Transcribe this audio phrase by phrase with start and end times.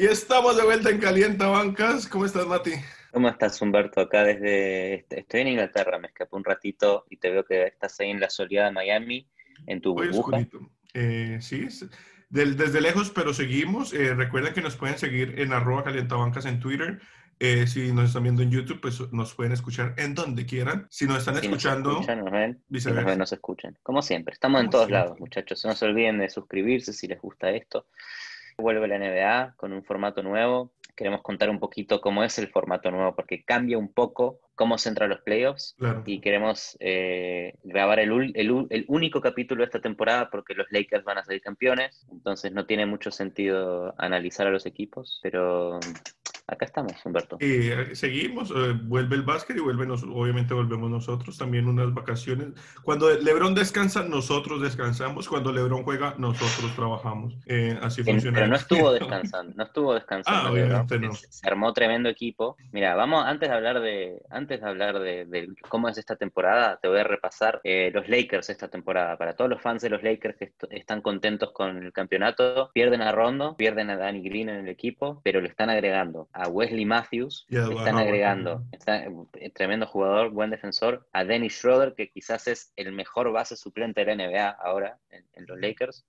[0.00, 2.08] Y estamos de vuelta en Calienta Bancas.
[2.08, 2.70] ¿Cómo estás, Mati?
[3.12, 4.00] ¿Cómo estás, Humberto?
[4.00, 5.04] Acá desde...
[5.10, 8.30] Estoy en Inglaterra, me escapé un ratito y te veo que estás ahí en la
[8.30, 9.28] soleada de Miami,
[9.66, 10.38] en tu burbuja.
[10.94, 11.68] Eh, sí,
[12.30, 13.92] desde lejos, pero seguimos.
[13.92, 16.98] Eh, recuerden que nos pueden seguir en arroba calientabancas en Twitter.
[17.38, 20.86] Eh, si nos están viendo en YouTube, pues nos pueden escuchar en donde quieran.
[20.88, 23.78] Si nos están escuchando, nos, escuchan, nos ven, nos ven, nos escuchan.
[23.82, 25.62] Como siempre, estamos en todos lados, muchachos.
[25.66, 27.86] No se olviden de suscribirse si les gusta esto.
[28.60, 30.72] Vuelve la NBA con un formato nuevo.
[30.96, 34.90] Queremos contar un poquito cómo es el formato nuevo, porque cambia un poco cómo se
[34.90, 35.74] entra a los playoffs.
[36.04, 41.16] Y queremos eh, grabar el, el, único capítulo de esta temporada porque los Lakers van
[41.16, 42.06] a ser campeones.
[42.12, 45.80] Entonces no tiene mucho sentido analizar a los equipos, pero
[46.50, 47.36] acá estamos, Humberto.
[47.40, 52.48] Eh, seguimos, eh, vuelve el básquet y vuelve obviamente volvemos nosotros también unas vacaciones.
[52.82, 55.28] Cuando LeBron descansa, nosotros descansamos.
[55.28, 57.34] Cuando LeBron juega, nosotros trabajamos.
[57.46, 58.36] Eh, así funciona.
[58.36, 60.48] Pero no estuvo descansando, no estuvo descansando.
[60.48, 61.14] Ah, obviamente no.
[61.14, 62.56] Se armó tremendo equipo.
[62.72, 66.88] Mira, vamos, antes de hablar de, antes de hablar de, cómo es esta temporada, te
[66.88, 69.16] voy a repasar los Lakers esta temporada.
[69.16, 73.12] Para todos los fans de los Lakers que están contentos con el campeonato, pierden a
[73.12, 77.46] Rondo, pierden a Danny Green en el equipo, pero le están agregando a Wesley Matthews,
[77.48, 82.92] están agregando, está, eh, tremendo jugador, buen defensor, a Dennis Schroeder, que quizás es el
[82.92, 86.04] mejor base suplente de la NBA ahora en, los Lakers.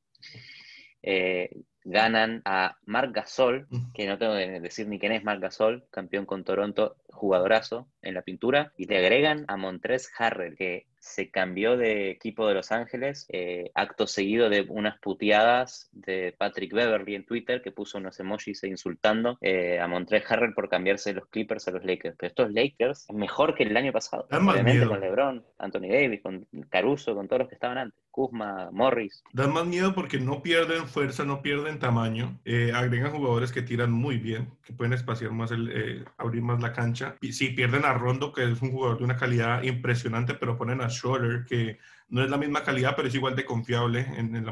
[1.04, 1.50] Eh,
[1.84, 6.26] ganan a Marc Gasol, que no tengo que decir ni quién es Marc Gasol, campeón
[6.26, 11.78] con Toronto, jugadorazo en la pintura, y le agregan a Montrez Harrell, que se cambió
[11.78, 17.26] de equipo de Los Ángeles, eh, acto seguido de unas puteadas de Patrick Beverly en
[17.26, 21.68] Twitter, que puso unos emojis insultando eh, a Montrez Harrell por cambiarse de los Clippers
[21.68, 22.16] a los Lakers.
[22.18, 24.28] Pero estos Lakers es mejor que el año pasado.
[24.32, 28.00] Obviamente con LeBron, Anthony Davis, con Caruso, con todos los que estaban antes.
[28.12, 29.24] Kuzma, Morris.
[29.32, 32.40] Dan más miedo porque no pierden fuerza, no pierden tamaño.
[32.44, 36.74] Eh, agregan jugadores que tiran muy bien, que pueden espaciar más, el, abrir más la
[36.74, 37.01] cancha.
[37.22, 40.82] Y sí, pierden a Rondo, que es un jugador de una calidad impresionante, pero ponen
[40.82, 41.80] a Schroeder, que
[42.10, 44.06] no es la misma calidad, pero es igual de confiable.
[44.18, 44.46] En,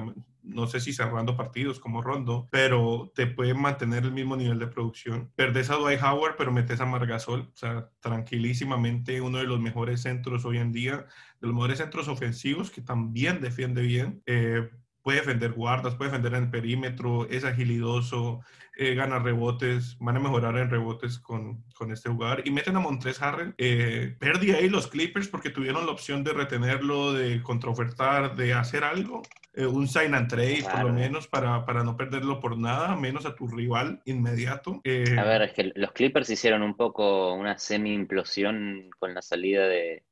[0.43, 4.67] no sé si cerrando partidos como Rondo, pero te puede mantener el mismo nivel de
[4.67, 5.31] producción.
[5.35, 10.01] Perdes a Dwight Howard, pero metes a Margasol, o sea, tranquilísimamente uno de los mejores
[10.01, 11.05] centros hoy en día,
[11.39, 14.23] de los mejores centros ofensivos que también defiende bien.
[14.25, 14.69] Eh,
[15.09, 18.41] puede defender guardas, puede defender en el perímetro, es agilidoso,
[18.77, 22.43] eh, gana rebotes, van a mejorar en rebotes con, con este jugador.
[22.45, 23.55] Y meten a Montres Harrell.
[23.57, 28.83] Eh, perdí ahí los Clippers porque tuvieron la opción de retenerlo, de contraofertar, de hacer
[28.83, 29.23] algo.
[29.55, 33.25] Eh, un sign and trade, por lo menos, para, para, no perderlo por nada, menos
[33.25, 34.79] a tu rival inmediato.
[34.83, 39.67] Eh, a ver, es que los Clippers hicieron un poco una semi-implosión con la salida
[39.67, 40.03] de,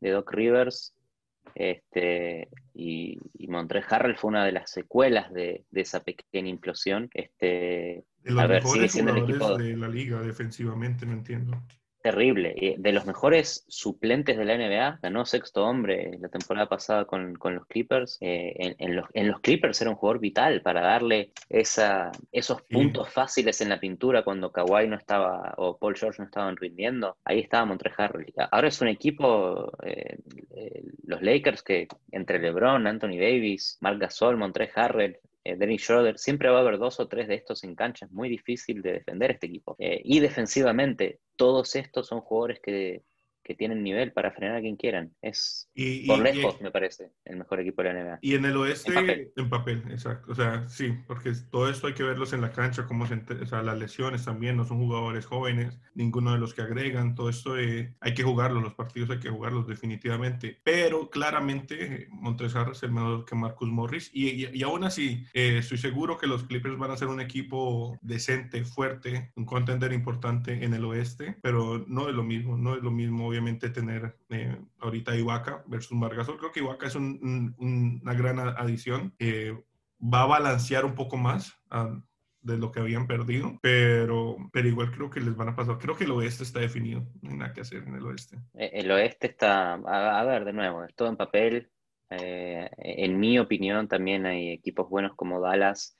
[0.00, 0.97] de Doc Rivers
[1.54, 7.10] este, y, y Montrez Harrell fue una de las secuelas de, esa pequeña implosión.
[7.14, 11.62] Este, de los a ver, mejores sigue el equipo de la liga defensivamente, no entiendo
[12.00, 12.76] terrible.
[12.78, 17.66] De los mejores suplentes de la NBA, ganó sexto hombre la temporada pasada con, los
[17.66, 18.18] Clippers.
[18.20, 23.08] Eh, en, los, en, los, Clippers era un jugador vital para darle esa, esos puntos
[23.10, 27.16] fáciles en la pintura cuando Kawhi no estaba o Paul George no estaban rindiendo.
[27.24, 28.32] Ahí estaba Montre Harrell.
[28.50, 30.18] Ahora es un equipo, eh,
[30.54, 36.18] eh, los Lakers, que entre LeBron, Anthony Davis, Marc Gasol, Montre Harrell, eh, Dennis Schroeder,
[36.18, 38.92] siempre va a haber dos o tres de estos en cancha, es muy difícil de
[38.92, 39.76] defender este equipo.
[39.78, 43.02] Eh, y defensivamente, todos estos son jugadores que
[43.48, 45.14] que tienen nivel para frenar a quien quieran.
[45.22, 45.70] Es
[46.06, 48.18] por lejos, me parece, el mejor equipo de la NBA.
[48.20, 48.92] Y en el oeste,
[49.34, 49.84] en papel.
[49.90, 50.32] exacto.
[50.32, 53.46] O sea, sí, porque todo esto hay que verlos en la cancha, cómo se, o
[53.46, 57.58] sea, las lesiones también, no son jugadores jóvenes, ninguno de los que agregan, todo esto
[57.58, 60.58] eh, hay que jugarlos, los partidos hay que jugarlos definitivamente.
[60.62, 65.78] Pero claramente Montresar es el mejor que Marcus Morris y, y, aún así eh, estoy
[65.78, 70.74] seguro que los Clippers van a ser un equipo decente, fuerte, un contender importante en
[70.74, 73.37] el oeste, pero no es lo mismo, no es lo mismo obviamente
[73.72, 76.38] tener eh, ahorita Ibaka versus Margasol.
[76.38, 79.14] Creo que Ibaka es una gran adición.
[80.00, 81.58] va a balancear un poco más
[82.40, 85.78] de lo que habían perdido, pero, pero igual creo que les van a pasar.
[85.78, 88.38] Creo que el oeste está definido, no hay nada que hacer en el oeste.
[88.54, 91.70] Eh, el oeste está, a, ver, de nuevo, es todo en papel.
[92.10, 95.98] Eh, en mi opinión, también hay equipos buenos como Dallas,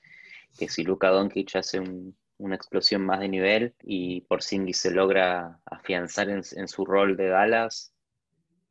[0.59, 4.91] que si Luka Doncic hace un, una explosión más de nivel y por Porzingis se
[4.93, 7.93] logra afianzar en, su rol de Dallas.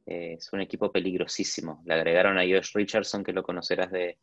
[0.06, 1.84] Eh, es un equipo peligrosísimo.
[1.86, 4.18] Le agregaron a Josh Richardson, que lo conocerás de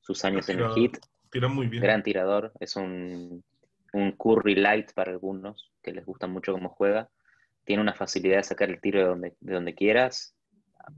[0.00, 0.98] sus años en el Heat.
[1.30, 1.82] Tira muy bien.
[1.82, 2.52] Gran tirador.
[2.58, 3.44] Es un,
[3.92, 7.08] un Curry light para algunos, que les gusta mucho cómo juega.
[7.64, 10.34] Tiene una facilidad de sacar el tiro de donde, de donde quieras.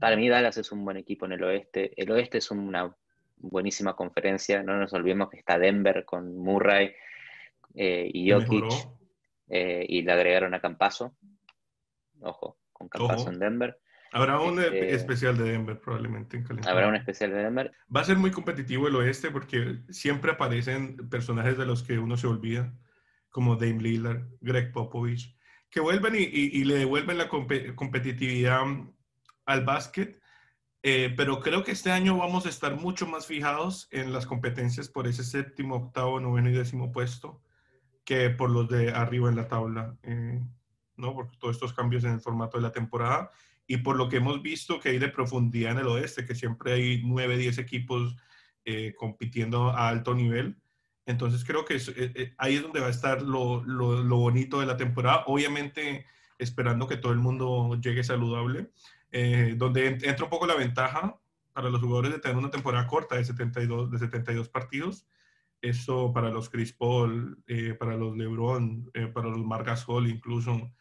[0.00, 1.92] Para mí Dallas es un buen equipo en el oeste.
[2.00, 2.96] El oeste es una
[3.36, 4.62] buenísima conferencia.
[4.62, 6.94] No nos olvidemos que está Denver con Murray,
[7.75, 8.65] eh, y Jokic,
[9.49, 11.17] eh, y le agregaron a Campaso.
[12.21, 13.79] Ojo, con Campaso en Denver.
[14.12, 17.73] Habrá un este, especial de Denver probablemente en Habrá un especial de Denver.
[17.94, 22.17] Va a ser muy competitivo el oeste porque siempre aparecen personajes de los que uno
[22.17, 22.73] se olvida,
[23.29, 25.37] como Dame Lillard, Greg Popovich,
[25.69, 28.62] que vuelven y, le devuelven la competitividad
[29.47, 30.20] al básquet.
[30.85, 34.88] Eh, pero creo que este año vamos a estar mucho más fijados en las competencias
[34.88, 37.43] por ese séptimo, octavo, noveno y décimo puesto
[38.05, 40.41] que por los de arriba en la tabla, eh,
[40.97, 41.15] ¿no?
[41.15, 43.31] Por todos estos cambios en el formato de la temporada
[43.67, 46.73] y por lo que hemos visto que hay de profundidad en el oeste, que siempre
[46.73, 48.17] hay 9, 10 equipos
[48.65, 50.56] eh, compitiendo a alto nivel.
[51.06, 54.77] Entonces creo que eh, ahí es donde va a estar lo, lo, bonito de la
[54.77, 56.06] temporada, obviamente
[56.39, 58.71] esperando que todo el mundo llegue saludable,
[59.56, 61.21] donde entra un poco la ventaja
[61.53, 65.06] para los jugadores de tener una temporada corta de 72, de 72 partidos,
[65.64, 70.72] eso para los Chris Paul, eh, para los LeBron, eh, para los Marcas Hall incluso.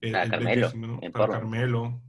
[0.00, 1.00] Eh, para Carmelo.
[1.12, 2.02] Para Carmelo.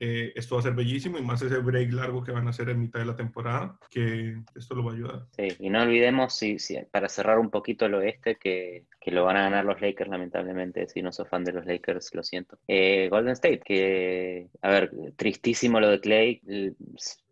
[0.00, 2.68] Eh, esto va a ser bellísimo y más ese break largo que van a hacer
[2.68, 5.26] en mitad de la temporada, que esto lo va a ayudar.
[5.36, 6.58] Sí, y no olvidemos, si,
[6.90, 10.88] para cerrar un poquito el oeste, que, que, lo van a ganar los Lakers, lamentablemente.
[10.88, 12.58] Si no sos fan de los Lakers, lo siento.
[12.66, 16.42] Golden State, que, a ver, tristísimo lo de Clay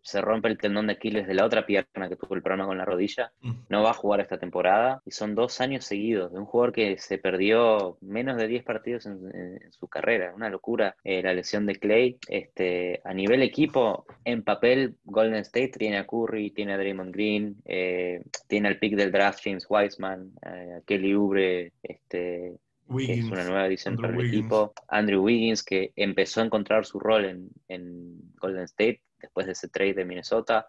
[0.03, 2.77] se rompe el tendón de Aquiles de la otra pierna que tuvo el problema con
[2.77, 3.51] la rodilla, mm.
[3.69, 6.97] no va a jugar esta temporada y son dos años seguidos de un jugador que
[6.97, 9.23] se perdió menos de 10 partidos en,
[9.71, 12.17] su carrera, una locura eh, la lesión de Clay.
[12.27, 17.55] Este, a nivel equipo, en papel, Golden State tiene a Curry, tiene a Draymond Green,
[17.65, 22.57] eh, tiene al pick del draft James Wiseman, eh, a Kelly Oubre, este,
[22.97, 24.73] que es una nueva edición para el equipo.
[24.89, 29.69] Andrew Wiggins, que empezó a encontrar su rol en, en Golden State después de ese
[29.69, 30.67] trade de Minnesota.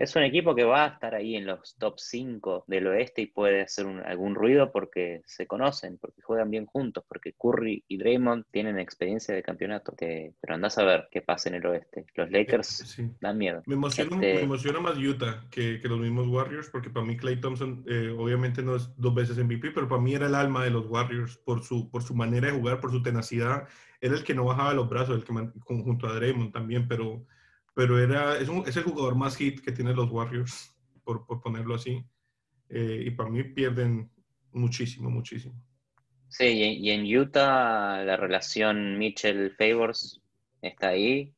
[0.00, 3.26] Es un equipo que va a estar ahí en los top 5 del oeste y
[3.26, 8.46] puede hacer algún ruido porque se conocen, porque juegan bien juntos, porque Curry y Draymond
[8.50, 9.94] tienen experiencia de campeonato.
[9.98, 12.06] pero andás a ver qué pasa en el oeste.
[12.14, 13.62] Los Lakers eh, dan miedo.
[13.66, 17.84] Me emociona, este emociona más Utah que, los mismos Warriors, porque para mí Clay Thompson
[17.86, 20.86] eh, obviamente no es dos veces MVP, pero para mí era el alma de los
[20.86, 23.68] Warriors por su, por su manera de jugar, por su tenacidad.
[24.00, 27.26] Era el que no bajaba los brazos, el que junto a Draymond también, pero
[27.80, 30.70] pero era, es, es, el jugador más hit que tienen los Warriors,
[31.02, 32.04] por, por ponerlo así.
[32.68, 34.10] Eh, y para mí pierden
[34.52, 35.54] muchísimo, muchísimo.
[36.28, 40.20] Sí, y en Utah la relación Mitchell-Favors
[40.60, 41.32] está ahí.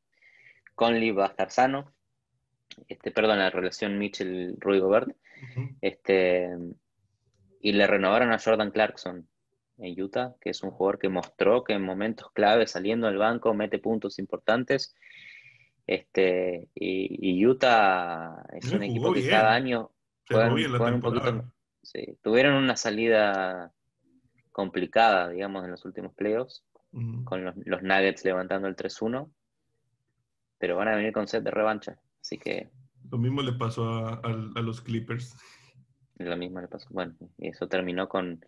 [0.75, 1.93] Conley va a estar sano.
[2.89, 5.15] Este, perdón, la relación Mitchell-Rudy Gobert.
[5.79, 6.49] este,
[7.61, 9.29] y le renovaron a Jordan Clarkson
[9.77, 13.53] en Utah, que es un jugador que mostró que en momentos clave saliendo del banco
[13.53, 14.93] mete puntos importantes
[15.85, 19.91] este, y, Utah es un equipo que cada año
[20.27, 21.51] juegan, un poquito.
[22.21, 23.73] tuvieron una salida
[24.51, 26.63] complicada, digamos, en los últimos playoffs,
[27.25, 29.29] con los, Nuggets levantando el 3-1,
[30.57, 32.69] pero van a venir con set de revancha, así que...
[33.11, 35.35] Lo mismo le pasó a, los Clippers.
[36.17, 38.45] Lo mismo le pasó, bueno, y eso terminó con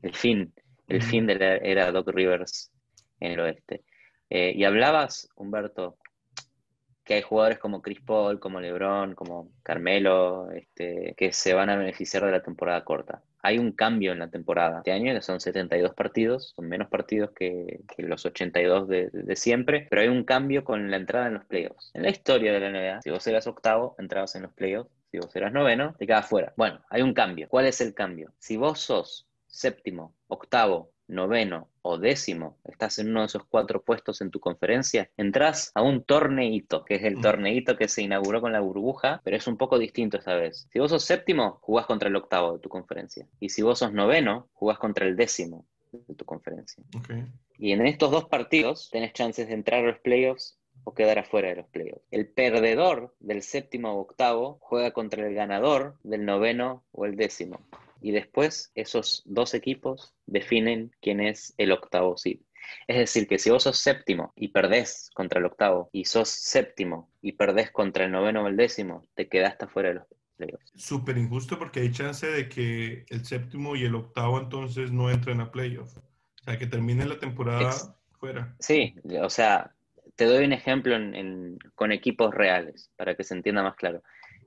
[0.00, 0.52] el fin,
[0.88, 2.72] el fin de la era Doc Rivers
[3.20, 3.84] en el oeste.
[4.30, 5.98] Eh, y hablabas, Humberto,
[7.04, 11.76] que hay jugadores como Chris Paul, como LeBron, como Carmelo, este, que se van a
[11.76, 13.22] beneficiar de la temporada corta.
[13.44, 17.32] Hay un cambio en la temporada este año, que son 72 partidos, son menos partidos
[17.32, 21.44] que, los 82 de, de, siempre, pero hay un cambio con la entrada en los
[21.46, 21.90] playoffs.
[21.94, 25.18] En la historia de la NBA, si vos eras octavo, entrabas en los playoffs, si
[25.18, 26.52] vos eras noveno, te quedabas fuera.
[26.56, 27.48] Bueno, hay un cambio.
[27.48, 28.32] ¿Cuál es el cambio?
[28.38, 34.20] Si vos sos séptimo, octavo, noveno o décimo, estás en uno de esos cuatro puestos
[34.20, 37.22] en tu conferencia, entras a un torneito, que es el mm.
[37.22, 40.68] torneito que se inauguró con la burbuja, pero es un poco distinto esta vez.
[40.72, 43.26] Si vos sos séptimo, jugás contra el octavo de tu conferencia.
[43.40, 46.82] Y si vos sos noveno, jugás contra el décimo de tu conferencia.
[47.58, 51.50] Y en estos dos partidos tenés chances de entrar a los playoffs o quedar afuera
[51.50, 52.02] de los playoffs.
[52.10, 57.60] El perdedor del séptimo o octavo juega contra el ganador del noveno o el décimo
[58.02, 62.40] y después esos dos equipos definen quién es el octavo seed.
[62.86, 67.10] Es decir, que si vos sos séptimo y perdés contra el octavo, y sos séptimo
[67.20, 70.06] y perdés contra el noveno o el décimo, te quedaste fuera de los
[70.36, 70.72] playoffs.
[70.76, 75.40] Súper injusto porque hay chance de que el séptimo y el octavo entonces no entren
[75.40, 75.96] a playoffs.
[75.96, 77.70] O sea, que termine la temporada
[78.18, 78.54] fuera.
[78.58, 79.74] Sí, o sea,
[80.16, 80.96] te doy un ejemplo
[81.74, 84.02] con equipos reales para que se entienda más claro.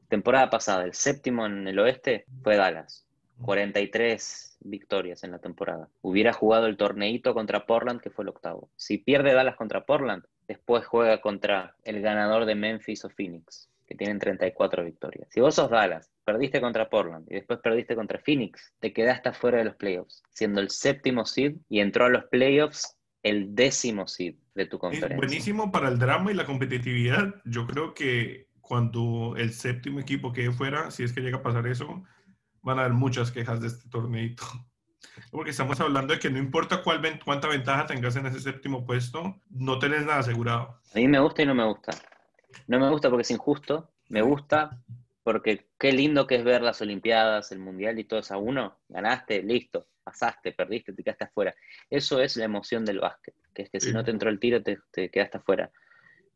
[0.10, 3.05] Temporada pasada, el séptimo en el oeste fue Dallas
[3.42, 5.90] 43 victorias en la temporada.
[6.02, 8.70] Hubiera jugado el torneito contra Portland, que fue el octavo.
[8.76, 13.70] Si pierde Dallas contra Portland, después juega contra el ganador de Memphis o Phoenix.
[13.88, 15.28] que tienen 34 victorias.
[15.32, 19.60] Si vos sos Dallas, perdiste contra Portland y después perdiste contra Phoenix, te quedaste fuera
[19.60, 24.36] de los playoffs, siendo el séptimo seed y entró a los playoffs el décimo seed
[24.56, 25.18] de tu conferencia.
[25.18, 27.36] buenísimo para el drama y la competitividad.
[27.46, 31.68] Yo creo que cuando el séptimo equipo quede fuera, si es que llega a pasar
[31.68, 32.04] eso,
[32.66, 34.44] van a haber muchas quejas de este torneito.
[35.32, 39.40] Porque estamos hablando de que no importa cuál, cuánta ventaja tengas en ese séptimo puesto,
[39.50, 40.82] no tenés nada asegurado.
[40.94, 41.92] A mí me gusta y no me gusta.
[42.68, 44.82] No me gusta porque es injusto, me gusta
[45.24, 48.80] porque qué lindo que es ver las Olimpiadas, el Mundial y todo eso a uno.
[48.90, 51.56] Ganaste, listo, pasaste, perdiste, te quedaste afuera.
[51.90, 54.62] Eso es la emoción del básquet, que es que si no te entró el tiro
[54.62, 54.80] te,
[55.10, 55.72] quedaste afuera.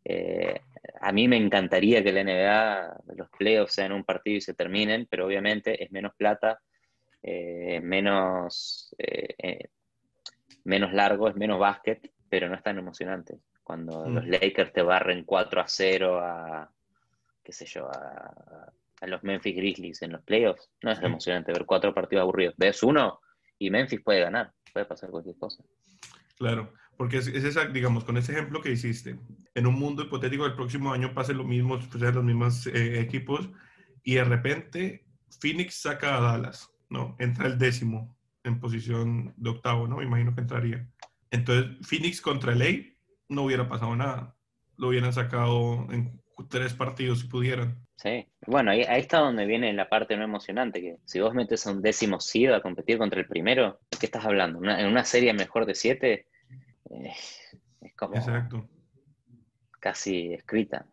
[0.06, 0.62] Eh,
[1.02, 5.08] a mí me encantaría que la NBA, los playoffs sean un partido y se terminen,
[5.10, 6.60] pero obviamente es menos plata,
[7.22, 9.70] eh, menos, eh,
[10.64, 13.40] menos largo, es menos básquet, pero no es tan emocionante.
[13.64, 14.14] Cuando mm.
[14.14, 16.72] los Lakers te barren 4 a 0 a,
[17.44, 18.72] qué sé yo, a,
[19.02, 22.54] los Memphis Grizzlies en los playoffs, no es emocionante ver cuatro partidos aburridos.
[22.58, 23.22] Ves uno
[23.58, 25.64] y Memphis puede ganar, puede pasar cualquier cosa.
[26.38, 29.18] Claro, porque es, esa, digamos, con ese ejemplo que hiciste,
[29.56, 33.50] en un mundo hipotético del próximo año pase lo mismo, pues, los mismos eh, equipos,
[34.04, 35.06] y de repente
[35.40, 37.16] Phoenix saca a Dallas, ¿no?
[37.18, 39.96] Entra el décimo en posición de octavo, ¿no?
[39.96, 40.90] Me imagino que entraría.
[41.32, 42.90] Entonces, Phoenix contra LA
[43.30, 44.36] no hubiera pasado nada.
[44.76, 47.80] Lo hubieran sacado en tres partidos si pudieran.
[47.96, 51.72] Sí, bueno, ahí, está donde viene la parte no emocionante, que si vos metes a
[51.72, 54.62] un décimo SID a competir contra el primero, ¿qué estás hablando?
[54.70, 56.26] en una serie mejor de siete,
[56.90, 58.68] es como Exacto.
[59.80, 60.86] casi escrita.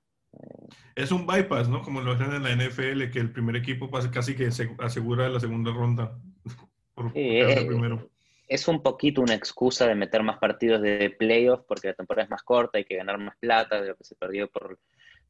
[0.95, 1.83] Es un bypass, ¿no?
[1.83, 5.41] Como lo hacen en la NFL, que el primer equipo pasa casi que asegura la
[5.41, 6.19] segunda ronda.
[6.95, 8.11] Por, eh, primero
[8.49, 12.31] es un poquito una excusa de meter más partidos de playoff porque la temporada es
[12.31, 14.79] más corta, hay que ganar más plata de lo que se perdió por,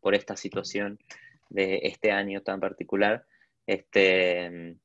[0.01, 0.99] por esta situación
[1.49, 3.25] de este año tan particular.
[3.67, 4.77] Este,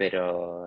[0.00, 0.64] pero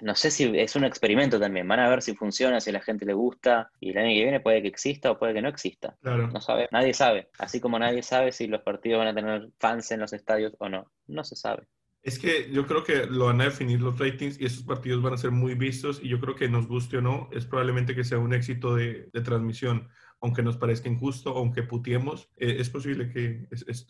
[0.00, 1.68] no sé si es un experimento también.
[1.68, 3.70] Van a ver si funciona, si a la gente le gusta.
[3.78, 5.96] Y el año que viene puede que exista o puede que no exista.
[6.02, 7.28] No sabe, nadie sabe.
[7.38, 10.68] Así como nadie sabe si los partidos van a tener fans en los estadios o
[10.68, 10.90] no.
[11.06, 11.68] No se sabe.
[12.02, 15.14] Es que yo creo que lo van a definir los ratings y esos partidos van
[15.14, 18.02] a ser muy vistos y yo creo que nos guste o no, es probablemente que
[18.02, 19.86] sea un éxito de, transmisión,
[20.20, 23.46] aunque nos parezca injusto, aunque putiemos, eh, es posible que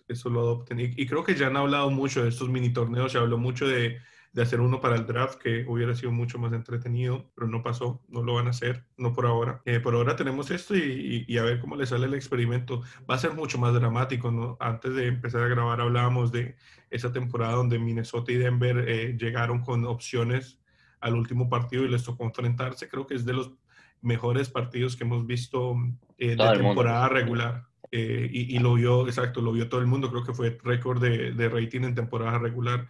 [0.08, 0.80] eso lo adopten.
[0.80, 3.96] y, creo que ya han hablado mucho de estos mini torneos, se habló mucho de
[4.32, 8.02] de hacer uno para el draft que hubiera sido mucho más entretenido, pero no pasó,
[8.08, 9.60] no lo van a hacer, no por ahora.
[9.66, 12.82] Eh, por ahora tenemos esto y, y, a ver cómo le sale el experimento.
[13.08, 14.56] Va a ser mucho más dramático, ¿no?
[14.58, 16.56] Antes de empezar a grabar hablábamos de
[16.90, 20.58] esa temporada donde Minnesota y Denver eh, llegaron con opciones
[21.00, 22.88] al último partido y les tocó enfrentarse.
[22.88, 23.52] Creo que es de los
[24.00, 25.76] mejores partidos que hemos visto
[26.16, 27.66] eh, de temporada regular.
[27.90, 30.10] y, y, lo vio, exacto, lo vio todo el mundo.
[30.10, 32.88] Creo que fue récord de, de rating en temporada regular.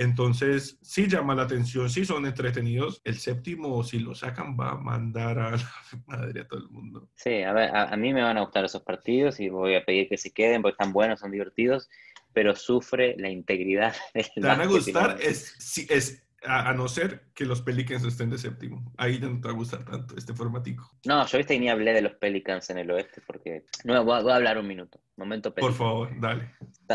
[0.00, 3.02] Entonces, sí llama la atención, sí son entretenidos.
[3.04, 5.70] El séptimo, si lo sacan, va a mandar a la
[6.06, 7.10] madre a todo el mundo.
[7.16, 10.08] Sí, a, ver, a, mí me van a gustar esos partidos y voy a pedir
[10.08, 11.90] que se queden porque están buenos, son divertidos,
[12.32, 17.26] pero sufre la integridad del Te van a gustar, es, si, es, a, no ser
[17.34, 18.90] que los Pelicans estén de séptimo.
[18.96, 20.90] Ahí no te va a gustar tanto este formatico.
[21.04, 23.66] No, yo viste ni hablé de los Pelicans en el oeste porque...
[23.84, 24.98] No, voy a, hablar un minuto.
[25.18, 26.54] Momento Por favor, dale.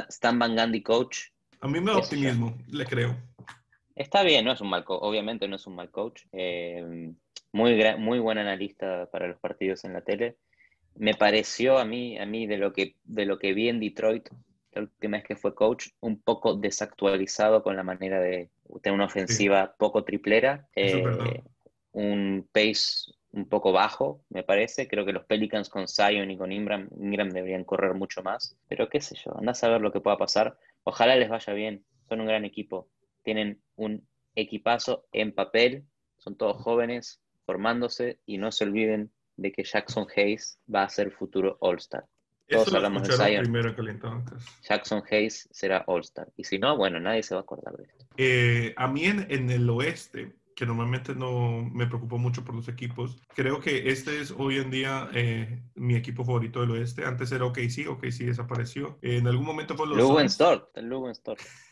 [0.10, 1.35] Stan Van Gundy, coach,
[1.66, 3.16] a mí me da optimismo, le creo.
[3.96, 6.24] Está bien, no es un mal coach, obviamente no es un mal coach.
[6.32, 7.12] Eh,
[7.52, 10.38] muy, muy buen analista para los partidos en la tele.
[10.96, 14.30] Me pareció a mí, a mí de lo que, de lo que vi en Detroit,
[14.74, 18.52] la última vez que fue coach, un poco desactualizado con la manera de
[18.84, 20.68] tener una ofensiva poco triplera.
[20.76, 21.04] Eh,
[21.94, 24.88] un pace un poco bajo, me parece.
[24.88, 28.56] Creo que los Pelicans con Zion y con Ingram, Ingram deberían correr mucho más.
[28.68, 30.58] Pero qué sé yo, anda a saber lo que pueda pasar.
[30.86, 31.84] Ojalá les vaya bien.
[32.08, 32.90] Son un gran equipo.
[33.24, 35.84] Tienen un equipazo en papel.
[36.18, 41.12] Son todos jóvenes formándose y no se olviden de que Jackson Hayes va a ser
[41.12, 42.06] futuro All-Star.
[42.48, 43.52] Todos hablamos de Zion.
[44.62, 46.28] Jackson Hayes será All-Star.
[46.38, 48.06] Y si no, bueno, nadie se va a acordar de esto.
[48.18, 53.22] Eh, a mí en, el oeste, que normalmente no me preocupo mucho por los equipos.
[53.36, 57.06] Creo que este es hoy en día eh, mi equipo favorito del oeste.
[57.06, 58.98] Antes era OKC, OKC desapareció.
[59.02, 59.98] en algún momento fue los...
[59.98, 60.70] Lugenstort.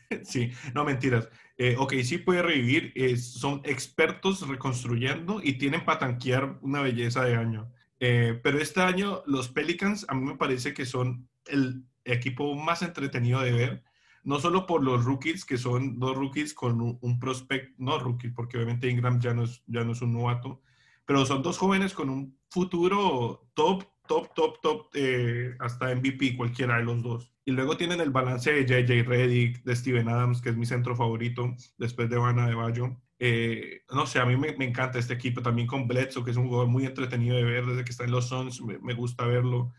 [0.24, 1.30] sí, no mentiras.
[1.58, 7.72] Eh, OKC puede revivir, son expertos reconstruyendo y tienen para tanquear una belleza de año.
[8.00, 12.82] Eh, pero este año los Pelicans a mí me parece que son el equipo más
[12.82, 13.84] entretenido de ver
[14.24, 18.58] no solo por los rookies, que son dos rookies con un, prospect, no rookie, porque
[18.58, 20.62] obviamente Ingram ya no, es, ya no es un novato,
[21.06, 26.77] pero son dos jóvenes con un futuro top top, top, top, eh, hasta MVP, cualquiera
[26.77, 27.32] de los dos.
[27.46, 30.96] Y luego tienen el balance de JJ Reddick, de Steven Adams, que es mi centro
[30.96, 32.98] favorito, después de Vanna de Bayo.
[33.20, 36.38] Eh, no sé, a mí me, me, encanta este equipo, también con Bledsoe, que es
[36.38, 39.25] un jugador muy entretenido de ver desde que está en los Suns, me, me gusta
[39.25, 39.74] verlo.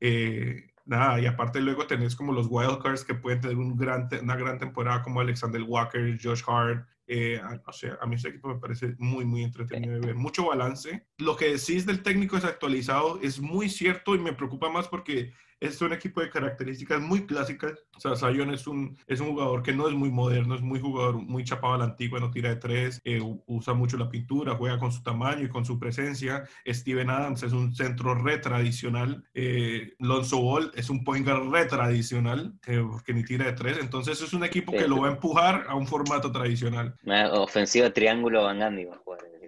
[0.00, 4.36] Eh, nada, y aparte luego tenés como los wildcards que pueden tener un gran una
[4.36, 8.58] gran temporada como Alexander Walker, Josh Hart, eh, o sea, a mí este equipo me
[8.58, 10.14] parece muy, muy entretenido de ver.
[10.14, 11.06] Mucho balance.
[11.18, 15.80] Lo que decís del técnico desactualizado es muy cierto y me preocupa más porque es
[15.80, 17.72] un equipo de características muy clásicas.
[17.96, 20.80] O sea, Zion es un, es un jugador que no es muy moderno, es muy
[20.80, 24.54] jugador, muy chapado a la antigua, no tira de tres, eh, usa mucho la pintura,
[24.54, 26.44] juega con su tamaño y con su presencia.
[26.66, 29.24] Steven Adams es un centro retradicional.
[29.34, 33.78] Eh, Lonzo Ball es un point guard retradicional, eh, porque ni tira de tres.
[33.80, 36.94] Entonces es un equipo que lo va a empujar a un formato tradicional.
[37.32, 38.86] Ofensiva triángulo Van Gandhi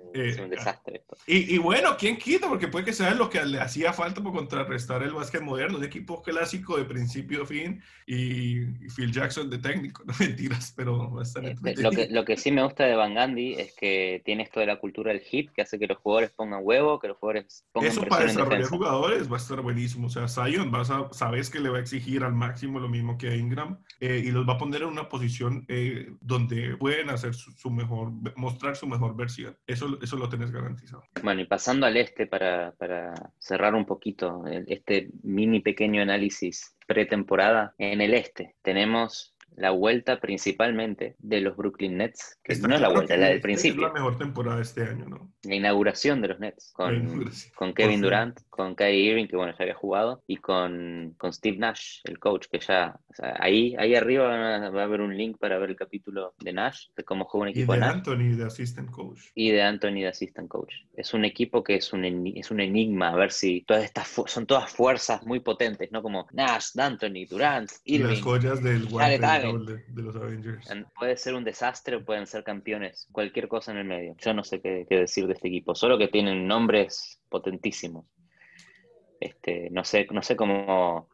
[0.09, 1.05] jugar es un eh, desastre.
[1.27, 2.49] Y, y, bueno, ¿quién quita?
[2.49, 5.85] Porque puede que sea lo que le hacía falta para contrarrestar el básquet moderno, un
[5.85, 8.65] equipo clásico de principio a fin y,
[8.97, 12.85] Phil Jackson de técnico, no mentiras, pero eh, lo, que, lo que sí me gusta
[12.85, 15.87] de Van Gandhi es que tiene esto de la cultura del hit, que hace que
[15.87, 19.61] los jugadores pongan huevo, que los jugadores pongan Eso para desarrollar jugadores va a estar
[19.61, 20.07] buenísimo.
[20.07, 23.19] O sea, Zion, vas a, sabes que le va a exigir al máximo lo mismo
[23.19, 25.67] que a Ingram eh, y los va a poner en una posición
[26.21, 29.57] donde pueden hacer su, su, mejor, mostrar su mejor versión.
[29.67, 31.05] Eso eso lo tenés garantizado.
[31.23, 32.75] Bueno, y pasando al este para,
[33.38, 41.17] cerrar un poquito este mini pequeño análisis pretemporada, en el este tenemos la vuelta principalmente
[41.19, 43.87] de los Brooklyn Nets, que no es la vuelta, es la del principio.
[43.87, 45.33] Es la mejor temporada este año, ¿no?
[45.43, 49.64] La inauguración de los Nets, con, con Kevin Durant, con Kyrie Irving, que bueno, ya
[49.64, 52.99] había jugado, y con, con Steve Nash, el coach, que ya,
[53.40, 54.28] ahí, ahí arriba
[54.71, 57.49] va a haber un link para ver el capítulo de Nash, de cómo juega un
[57.49, 57.75] equipo.
[57.75, 59.21] Y de Anthony de assistant coach.
[59.35, 60.75] Y de Anthony de assistant coach.
[60.95, 64.47] Es un equipo que es un, es un enigma, a ver si todas estas son
[64.47, 66.02] todas fuerzas muy potentes, ¿no?
[66.02, 68.11] Como Nash, Anthony, Durant, Irving.
[68.11, 68.88] Las joyas del
[69.42, 70.68] de, de, los Avengers.
[70.99, 74.14] Puede ser un desastre o pueden ser campeones, cualquier cosa en el medio.
[74.18, 78.06] Yo no sé qué, qué decir de este equipo, solo que tienen nombres potentísimos.
[79.21, 81.08] Este, no sé, no sé cómo,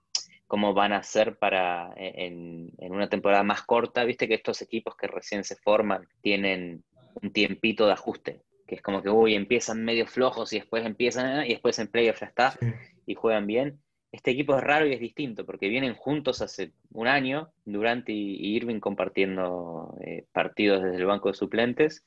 [0.46, 4.04] cómo van a ser para en, una temporada más corta.
[4.04, 6.84] Viste que estos equipos que recién se forman tienen
[7.22, 11.46] un tiempito de ajuste, que es como que uy, empiezan medio flojos y después empiezan
[11.46, 12.58] y después en playoff ya está
[13.06, 13.80] y juegan bien.
[14.14, 18.54] Este equipo es raro y es distinto porque vienen juntos hace un año, Durant y,
[18.54, 22.06] Irving compartiendo eh, partidos desde el banco de suplentes.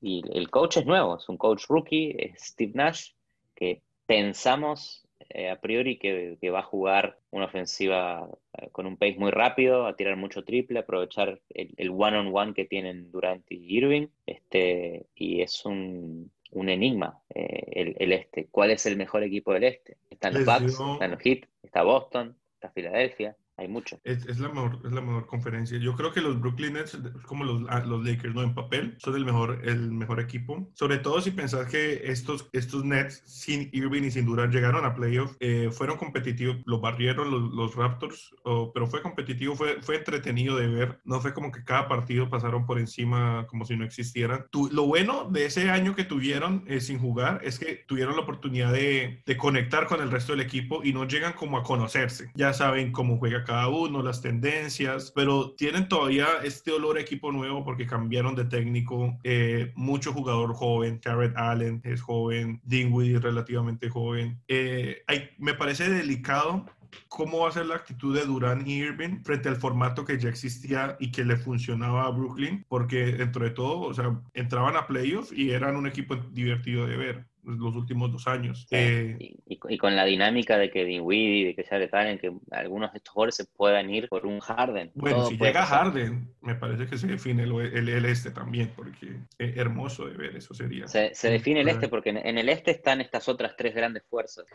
[0.00, 3.10] Y el coach es nuevo, es un coach rookie, Steve Nash,
[3.54, 9.18] que pensamos eh, a priori que, va a jugar una ofensiva eh, con un pace
[9.18, 14.06] muy rápido, a tirar mucho triple, aprovechar el one-on-one que tienen Durant y Irving.
[14.24, 18.48] Este, y es un, enigma eh, el, este.
[18.50, 19.96] ¿Cuál es el mejor equipo del este?
[20.10, 24.00] Están los Bucks, están los Heat, está Boston, está Filadelfia hay mucho.
[24.04, 25.78] Es, la mejor, es la mejor conferencia.
[25.78, 28.42] Yo creo que los Brooklyn Nets, como los, ah, los Lakers, ¿no?
[28.42, 30.70] En papel, son el mejor, el mejor equipo.
[30.74, 34.94] Sobre todo si pensás que estos, estos Nets, sin Irving y sin Durant, llegaron a
[34.94, 38.34] playoff, eh, fueron competitivos, los barrieron los, los Raptors,
[38.72, 41.00] pero fue competitivo, fue, fue entretenido de ver.
[41.04, 44.46] No fue como que cada partido pasaron por encima como si no existieran.
[44.72, 48.72] lo bueno de ese año que tuvieron eh, sin jugar es que tuvieron la oportunidad
[48.72, 52.30] de, de conectar con el resto del equipo y no llegan como a conocerse.
[52.34, 57.64] Ya saben cómo juega cada uno, las tendencias, pero tienen todavía este olor equipo nuevo
[57.64, 59.18] porque cambiaron de técnico.
[59.24, 64.40] Eh, mucho jugador joven, Garrett Allen es joven, Dinwiddie es relativamente joven.
[64.46, 65.02] Eh,
[65.38, 66.64] me parece delicado
[67.08, 70.28] cómo va a ser la actitud de Durán y Irving frente al formato que ya
[70.28, 74.86] existía y que le funcionaba a Brooklyn, porque dentro de todo, o sea, entraban a
[74.86, 78.66] playoffs y eran un equipo divertido de ver los últimos dos años.
[78.70, 82.98] Eh, y, con la dinámica de que Dinwiddie, de que Jared Allen, que algunos de
[82.98, 84.90] estos jugadores se puedan ir por un Harden.
[84.94, 89.56] Bueno, si llega Harden, me parece que se define el, el, este también, porque es
[89.56, 90.86] hermoso de ver, eso sería.
[90.86, 94.46] Se, define el este porque en, el este están estas otras tres grandes fuerzas,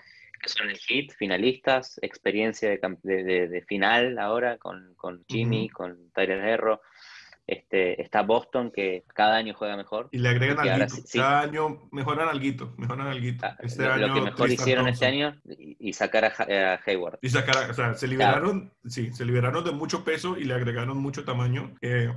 [0.41, 6.39] que son el Heat, finalistas, experiencia de, de, final ahora con, con Jimmy, con Tyler
[6.39, 6.82] Herro
[7.47, 10.10] este, está Boston, que cada año juega mejor.
[10.12, 10.88] Y le agregan algo.
[11.13, 13.38] Cada año mejoran algo, mejoran algo.
[13.43, 17.19] Ah, este lo, año, que mejor hicieron este año y, sacar a, Hayward.
[17.21, 20.97] Y sacar, o sea, se liberaron, sí, se liberaron de mucho peso y le agregaron
[20.97, 21.75] mucho tamaño.
[21.81, 22.12] Eh,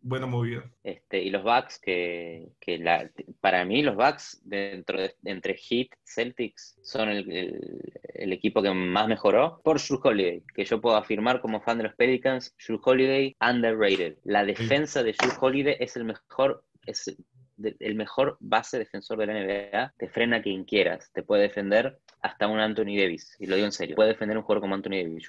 [0.00, 0.70] buena movida.
[0.82, 3.10] Este, y los Bucks, que, que la,
[3.40, 9.08] para mí los Bucks, dentro de, entre Heat, Celtics, son el, el, equipo que más
[9.08, 13.36] mejoró por Drew Holiday, que yo puedo afirmar como fan de los Pelicans, Drew Holiday
[13.40, 14.16] underrated.
[14.24, 17.14] La defensa de Drew Holiday es el mejor, es
[17.78, 21.10] el mejor base defensor de la NBA te frena quien quieras.
[21.12, 23.96] Te puede defender hasta un Anthony Davis, y lo digo en serio.
[23.96, 25.26] Puede defender un jugador como Anthony Davis,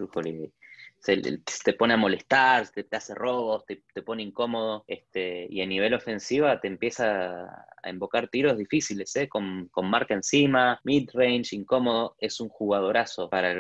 [1.00, 1.18] Se,
[1.64, 6.60] te pone a molestar, te, hace robos, te, pone incómodo, este, y a nivel ofensiva
[6.60, 9.28] te empieza a invocar tiros difíciles, ¿eh?
[9.28, 12.16] con, con marca encima, mid-range, incómodo.
[12.20, 13.52] Es un jugadorazo para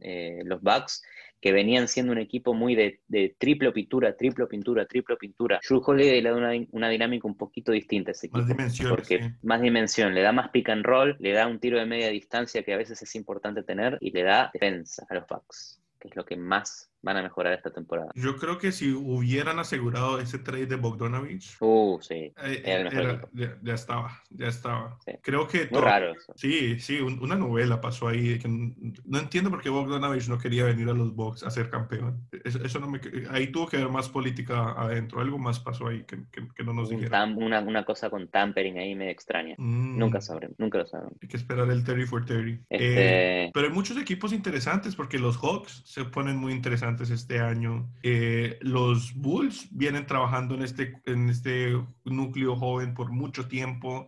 [0.00, 1.02] eh, los Bucks
[1.40, 5.60] que venían siendo un equipo muy de, triple pintura, triple pintura, triple pintura.
[5.66, 6.36] Drew Holiday le da
[6.72, 8.38] una, dinámica un poquito distinta a ese equipo.
[8.38, 8.90] Más dimensión.
[8.90, 12.08] Porque más dimensión, le da más pick and roll, le da un tiro de media
[12.08, 16.08] distancia que a veces es importante tener y le da defensa a los Bucks, que
[16.08, 18.10] es lo que más van a mejorar esta temporada.
[18.14, 23.22] Yo creo que si hubieran asegurado ese trade de Bogdanovich, uh, sí, eh,
[23.62, 24.98] ya, estaba, ya estaba.
[25.22, 25.68] Creo que...
[25.70, 26.32] Muy raro eso.
[26.36, 28.38] Sí, sí, una novela pasó ahí.
[28.38, 32.26] Que no, entiendo por qué Bogdanovich no quería venir a los Bucks a ser campeón.
[32.44, 35.20] Eso, no me, ahí tuvo que haber más política adentro.
[35.20, 37.36] Algo más pasó ahí que, que, no nos dijeron.
[37.36, 39.54] Una, una, cosa con tampering ahí medio extraña.
[39.58, 39.98] Mm.
[39.98, 41.16] Nunca sabremos, nunca lo sabremos.
[41.22, 42.60] Hay que esperar el Terry for Terry.
[42.68, 47.40] Este eh, pero hay muchos equipos interesantes porque los Hawks se ponen muy interesantes este
[47.40, 47.88] año.
[48.02, 54.06] Eh, los Bulls vienen trabajando en este, en este núcleo joven por mucho tiempo.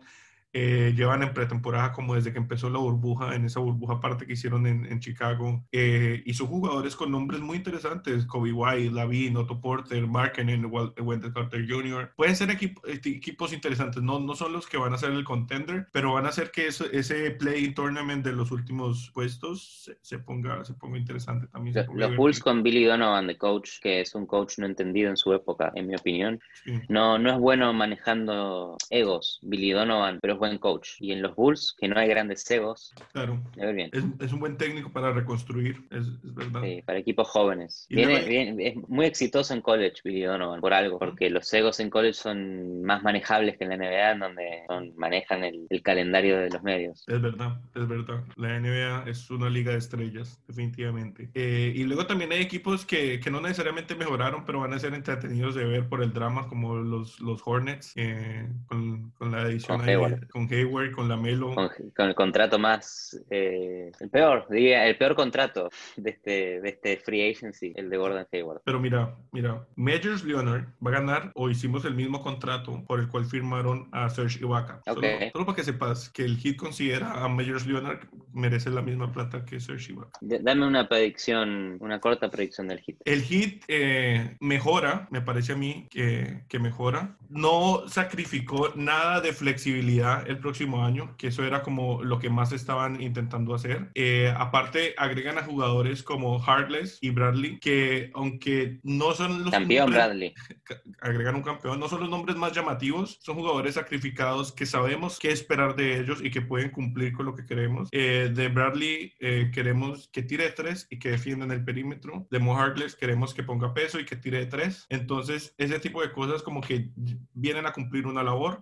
[0.61, 4.33] Eh, llevan en pretemporada como desde que empezó la burbuja, en esa burbuja aparte que
[4.33, 5.63] hicieron en, Chicago.
[5.71, 11.31] Eh, y son jugadores con nombres muy interesantes, Kobe White, Lavin, Otto Porter, Markkinen, Wendell
[11.31, 12.11] Carter Jr.
[12.17, 15.87] Pueden ser este, equipos interesantes, no, no son los que van a ser el contender,
[15.93, 20.73] pero van a hacer que ese play tournament de los últimos puestos se, ponga, se
[20.73, 21.73] ponga interesante también.
[21.93, 25.31] los Bulls con Billy Donovan de coach, que es un coach no entendido en su
[25.31, 26.41] época, en mi opinión.
[26.89, 30.95] No, no es bueno manejando egos, Billy Donovan, pero buen coach.
[30.99, 32.93] Y en los Bulls, que no hay grandes egos.
[33.13, 33.41] Claro.
[33.55, 33.89] Bien.
[34.19, 36.61] Es, un buen técnico para reconstruir, es, verdad.
[36.63, 37.85] Sí, para equipos jóvenes.
[37.89, 42.83] es muy exitoso en college, Billy Donovan, por algo, porque los egos en college son
[42.83, 47.05] más manejables que en la NBA, donde manejan el, calendario de los medios.
[47.07, 48.23] Es verdad, es verdad.
[48.35, 51.29] La NBA es una liga de estrellas, definitivamente.
[51.33, 54.93] Eh, y luego también hay equipos que, que, no necesariamente mejoraron, pero van a ser
[54.93, 59.79] entretenidos de ver por el drama, como los, los Hornets, eh, con, con, la edición
[59.79, 61.53] con Hayward, con Lamelo.
[61.53, 66.69] Con, con el contrato más, eh, el peor, diría, el peor contrato de este, de
[66.69, 68.61] este free agency, el de Gordon Hayward.
[68.63, 73.07] Pero mira, mira, Majors Leonard va a ganar o hicimos el mismo contrato por el
[73.07, 74.81] cual firmaron a Serge Ibaka.
[74.85, 79.43] Solo, para que sepas que el Heat considera a Majors Leonard merece la misma plata
[79.45, 80.19] que Serge Ibaka.
[80.21, 82.97] dame una predicción, una corta predicción del Heat.
[83.05, 87.17] El Heat eh, mejora, me parece a mí que, que mejora.
[87.29, 92.51] No sacrificó nada de flexibilidad el próximo año, que eso era como lo que más
[92.51, 93.91] estaban intentando hacer.
[93.95, 99.51] Eh, aparte, agregan a jugadores como Hartless y Bradley, que aunque no son los...
[99.51, 100.33] Campeón Bradley.
[101.01, 105.31] Agregan un campeón, no son los nombres más llamativos, son jugadores sacrificados que sabemos qué
[105.31, 107.89] esperar de ellos y que pueden cumplir con lo que queremos.
[107.91, 112.27] Eh, de Bradley eh, queremos que tire de tres y que defienda en el perímetro.
[112.29, 114.85] De Mo Hartless queremos que ponga peso y que tire de tres.
[114.89, 116.89] Entonces, ese tipo de cosas como que
[117.33, 118.61] vienen a cumplir una labor.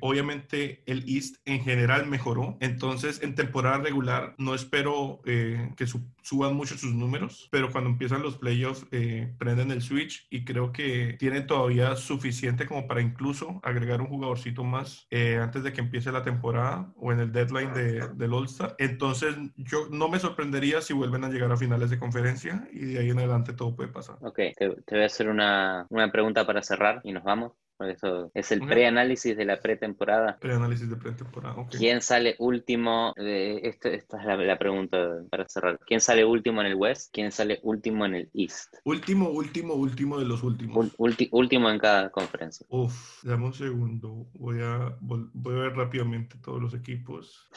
[0.00, 2.56] obviamente, el East en general mejoró.
[2.60, 8.22] Entonces, en temporada regular no espero eh, que suban mucho sus números, pero cuando empiezan
[8.22, 13.60] los playoffs eh, prenden el switch y creo que tienen todavía suficiente como para incluso
[13.62, 17.74] agregar un jugadorcito más eh, antes de que empiece la temporada o en el deadline
[17.74, 18.74] de, del All-Star.
[18.78, 22.98] Entonces, yo no me sorprendería si vuelven a llegar a finales de conferencia y de
[23.00, 24.16] ahí en adelante todo puede pasar.
[24.20, 27.52] Ok, te, voy a hacer una, una pregunta para cerrar y nos vamos.
[27.80, 30.38] Eso es el preanálisis de la pretemporada.
[30.38, 31.74] Preanálisis de pretemporada, ok.
[31.76, 33.12] ¿Quién sale último?
[33.16, 35.78] esta es la, pregunta para cerrar.
[35.86, 37.10] ¿Quién sale último en el West?
[37.12, 38.76] ¿Quién sale último en el East?
[38.84, 40.94] Último, último, último de los últimos.
[41.30, 42.66] último en cada conferencia.
[42.70, 44.26] Uf, dame un segundo.
[44.34, 47.48] Voy a, voy a ver rápidamente todos los equipos.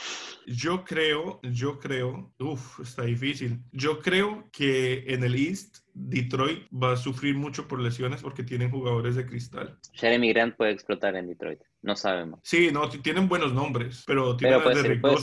[0.46, 3.62] Yo creo, yo creo, uf, está difícil.
[3.72, 8.72] Yo creo que en el East Detroit va a sufrir mucho por lesiones porque tienen
[8.72, 9.78] jugadores de cristal.
[9.94, 12.40] Jeremy Grant puede explotar en Detroit, no sabemos.
[12.44, 14.72] Sí, no, tienen buenos nombres, pero tienen pero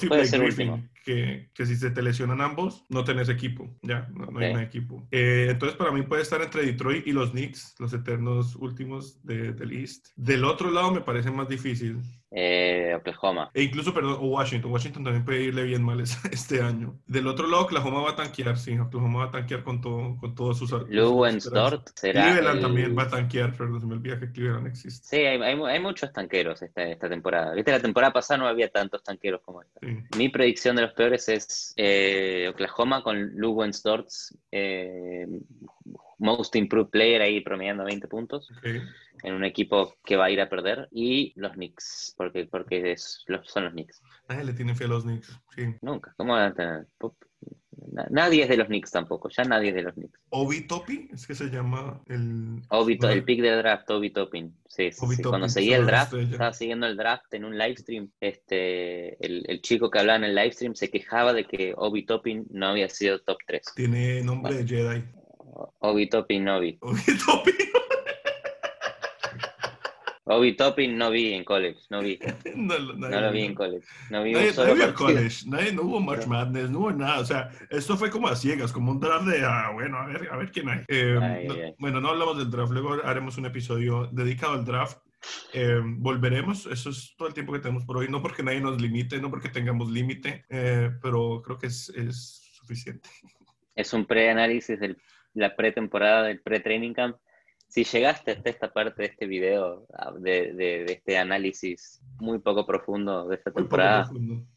[0.08, 4.38] puede ser, Griffin, que, que, si se te lesionan ambos, no tenés equipo, ya, no,
[4.38, 5.06] hay un equipo.
[5.10, 9.72] Eh, entonces para mí puede estar entre Detroit y los Knicks, los eternos últimos del
[9.72, 10.08] East.
[10.16, 12.00] Del otro lado me parece más difícil.
[12.30, 13.50] Eh, Oklahoma.
[13.54, 14.70] E incluso, perdón, Washington.
[14.72, 16.00] Washington también puede irle bien mal
[16.32, 16.98] este año.
[17.06, 18.76] Del otro lado, Oklahoma va a tanquear, sí.
[18.78, 20.70] Oklahoma va a tanquear con, todo, con todos sus...
[20.70, 22.24] Stort será...
[22.24, 25.06] Cleveland también va a tanquear, pero se me olvida que Cleveland existe.
[25.06, 27.54] Sí, hay, hay, muchos tanqueros esta, esta temporada.
[27.54, 29.80] Viste, la temporada pasada no había tantos tanqueros como esta.
[30.16, 35.26] Mi predicción de los peores es eh, Oklahoma con Lou Storts eh,
[36.18, 38.50] Most Improved Player ahí promediando 20 puntos.
[39.22, 43.24] en un equipo que va a ir a perder y los Knicks, porque, porque es,
[43.26, 44.02] los, son los Knicks.
[44.28, 45.74] Nadie le tiene fe a los Knicks, sí.
[45.80, 46.14] Nunca.
[46.16, 46.86] ¿Cómo van a tener?
[48.10, 50.18] Nadie es de los Knicks tampoco, ya nadie es de los Knicks.
[50.30, 50.66] Obi
[51.12, 52.62] es que se llama el...
[52.68, 54.54] Obi, el pick del draft, Obi Toppin.
[54.66, 59.24] Sí, sí, Cuando seguía el draft, estaba siguiendo el draft en un live stream, este,
[59.24, 62.46] el, el, chico que hablaba en el live stream se quejaba de que Obi Toppin
[62.50, 63.62] no había sido top 3.
[63.74, 65.04] Tiene nombre de Jedi.
[65.80, 66.78] Obi Toppin, Obi.
[70.28, 70.56] Obi
[70.88, 72.18] no vi en college, no vi.
[72.56, 73.86] no, lo vi en college.
[74.10, 77.20] No vi nadie, en college, nadie, no hubo March Madness, no hubo nada.
[77.20, 80.28] O sea, esto fue como a ciegas, como un draft de, ah, bueno, a ver,
[80.30, 80.80] a ver quién hay.
[80.88, 84.98] Eh, bueno, no hablamos del draft, luego haremos un episodio dedicado al draft.
[85.52, 88.80] Eh, volveremos, eso es todo el tiempo que tenemos por hoy, no porque nadie nos
[88.80, 93.08] limite, no porque tengamos límite, eh, pero creo que es, es suficiente.
[93.76, 94.96] Es un pre-análisis de
[95.36, 97.16] la pretemporada del pre-training camp
[97.68, 102.64] si llegaste hasta esta parte de este video, ah, de, de, este análisis muy poco
[102.64, 104.08] profundo de esta temporada,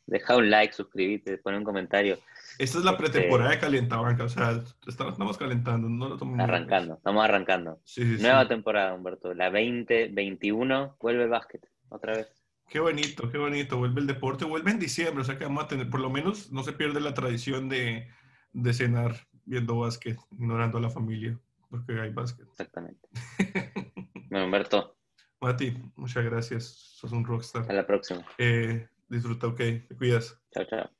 [0.05, 2.19] deja un like, suscríbete, pon un comentario.
[2.57, 7.23] Esta es la este, pretemporada de Calientabanca, o sea, estamos, calentando, no lo Arrancando, estamos
[7.23, 7.79] arrancando.
[7.97, 12.27] Nueva temporada, Humberto, la 2021, vuelve el básquet, otra vez.
[12.69, 15.67] Qué bonito, qué bonito, vuelve el deporte, vuelve en diciembre, o sea que vamos a
[15.67, 18.07] tener, por lo menos no se pierde la tradición de,
[18.53, 21.37] de cenar viendo básquet, ignorando a la familia
[21.69, 22.47] porque hay básquet.
[22.47, 23.07] Exactamente.
[24.29, 24.95] bueno, Humberto.
[25.41, 26.65] Mati, muchas gracias.
[26.65, 27.61] Sos un rockstar.
[27.61, 28.25] Hasta la próxima.
[28.37, 29.57] Eh, disfruta, ok.
[29.57, 30.39] Te cuidas.
[30.51, 30.98] Chao, chao.